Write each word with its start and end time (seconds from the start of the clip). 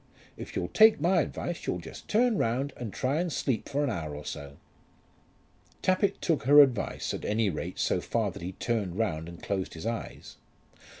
If 0.35 0.55
you'll 0.55 0.69
take 0.69 0.99
my 0.99 1.21
advice 1.21 1.67
you'll 1.67 1.77
just 1.77 2.07
turn 2.07 2.39
round 2.39 2.73
and 2.75 2.91
try 2.91 3.21
to 3.21 3.29
sleep 3.29 3.69
for 3.69 3.83
an 3.83 3.91
hour 3.91 4.15
or 4.15 4.25
so." 4.25 4.57
Tappitt 5.83 6.19
took 6.23 6.45
her 6.45 6.59
advice 6.61 7.13
at 7.13 7.23
any 7.23 7.51
rate, 7.51 7.77
so 7.77 8.01
far 8.01 8.31
that 8.31 8.41
he 8.41 8.53
turned 8.53 8.97
round 8.97 9.29
and 9.29 9.43
closed 9.43 9.75
his 9.75 9.85
eyes. 9.85 10.37